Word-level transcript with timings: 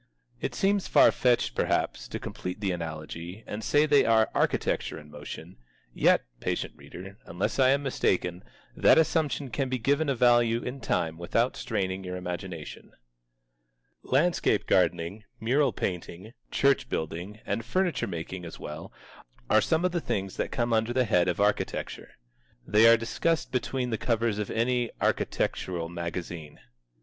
It 0.39 0.55
seems 0.55 0.87
far 0.87 1.11
fetched, 1.11 1.53
perhaps, 1.53 2.07
to 2.07 2.17
complete 2.17 2.59
the 2.59 2.71
analogy 2.71 3.43
and 3.45 3.63
say 3.63 3.85
they 3.85 4.03
are 4.03 4.31
architecture 4.33 4.97
in 4.97 5.11
motion; 5.11 5.57
yet, 5.93 6.25
patient 6.39 6.73
reader, 6.75 7.19
unless 7.27 7.59
I 7.59 7.69
am 7.69 7.83
mistaken, 7.83 8.43
that 8.75 8.97
assumption 8.97 9.51
can 9.51 9.69
be 9.69 9.77
given 9.77 10.09
a 10.09 10.15
value 10.15 10.63
in 10.63 10.79
time 10.81 11.19
without 11.19 11.55
straining 11.55 12.03
your 12.03 12.15
imagination. 12.15 12.93
Landscape 14.01 14.65
gardening, 14.65 15.23
mural 15.39 15.71
painting, 15.71 16.33
church 16.49 16.89
building, 16.89 17.39
and 17.45 17.63
furniture 17.63 18.07
making 18.07 18.43
as 18.43 18.59
well, 18.59 18.91
are 19.51 19.61
some 19.61 19.85
of 19.85 19.91
the 19.91 20.01
things 20.01 20.35
that 20.37 20.49
come 20.51 20.73
under 20.73 20.93
the 20.93 21.05
head 21.05 21.27
of 21.27 21.39
architecture. 21.39 22.13
They 22.65 22.87
are 22.87 22.97
discussed 22.97 23.51
between 23.51 23.91
the 23.91 23.99
covers 23.99 24.39
of 24.39 24.49
any 24.49 24.89
architectural 24.99 25.89
magazine. 25.89 26.59